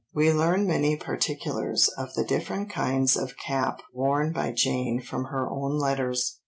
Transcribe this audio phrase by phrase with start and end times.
[0.15, 5.47] We learn many particulars of the different kinds of cap worn by Jane from her
[5.47, 6.39] own letters.